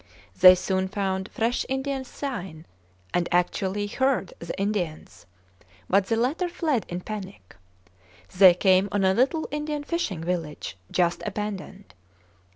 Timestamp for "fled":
6.49-6.87